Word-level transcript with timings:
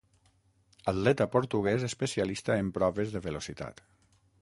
Atleta 0.91 1.27
portuguès 1.35 1.87
especialista 1.89 2.59
en 2.65 2.75
proves 2.79 3.17
de 3.17 3.27
velocitat. 3.31 3.89